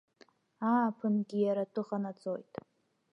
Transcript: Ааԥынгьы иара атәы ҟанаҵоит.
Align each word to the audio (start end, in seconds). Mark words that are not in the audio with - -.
Ааԥынгьы 0.71 1.37
иара 1.41 1.63
атәы 1.65 1.81
ҟанаҵоит. 1.87 2.51